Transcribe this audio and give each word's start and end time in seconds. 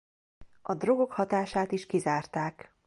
A 0.61 0.73
drogok 0.73 1.11
hatását 1.11 1.71
is 1.71 1.85
kizárták. 1.85 2.73